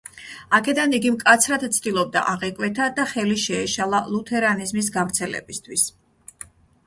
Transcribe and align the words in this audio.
აქედან 0.59 0.93
იგი 0.99 1.09
მკაცრად 1.15 1.65
ცდილობდა 1.75 2.23
აღეკვეთა 2.31 2.87
და 2.99 3.05
ხელი 3.13 3.37
შეეშალა 3.43 3.99
ლუთერანიზმის 4.15 4.89
გავრცელებისთვის. 4.97 5.85